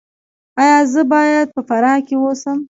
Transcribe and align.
ایا 0.61 0.77
زه 0.93 1.01
باید 1.13 1.47
په 1.55 1.61
فراه 1.69 1.99
کې 2.07 2.15
اوسم؟ 2.19 2.57